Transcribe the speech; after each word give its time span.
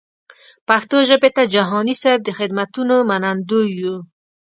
پښتو 0.67 0.97
ژبې 1.09 1.29
ته 1.35 1.43
جهاني 1.53 1.95
صېب 2.01 2.19
د 2.23 2.29
خدمتونو 2.39 2.95
منندوی 3.09 3.67
یو. 3.81 3.95